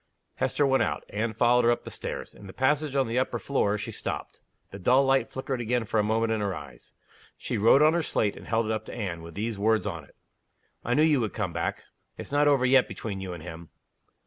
Hester 0.37 0.65
went 0.65 0.81
out. 0.81 1.03
Anne 1.11 1.35
followed 1.35 1.63
her 1.63 1.69
up 1.69 1.83
the 1.83 1.91
stairs. 1.91 2.33
In 2.33 2.47
the 2.47 2.53
passage 2.53 2.95
on 2.95 3.07
the 3.07 3.19
upper 3.19 3.37
floor 3.37 3.77
she 3.77 3.91
stopped. 3.91 4.39
The 4.71 4.79
dull 4.79 5.05
light 5.05 5.29
flickered 5.29 5.61
again 5.61 5.85
for 5.85 5.99
a 5.99 6.03
moment 6.03 6.31
in 6.31 6.41
her 6.41 6.55
eyes. 6.55 6.93
She 7.37 7.55
wrote 7.59 7.83
on 7.83 7.93
her 7.93 8.01
slate, 8.01 8.35
and 8.35 8.47
held 8.47 8.65
it 8.65 8.71
up 8.71 8.85
to 8.87 8.95
Anne, 8.95 9.21
with 9.21 9.35
these 9.35 9.59
words 9.59 9.85
on 9.85 10.03
it: 10.03 10.15
"I 10.83 10.95
knew 10.95 11.03
you 11.03 11.19
would 11.19 11.35
come 11.35 11.53
back. 11.53 11.83
It's 12.17 12.31
not 12.31 12.47
over 12.47 12.65
yet 12.65 12.87
between 12.87 13.21
you 13.21 13.33
and 13.33 13.43
him." 13.43 13.69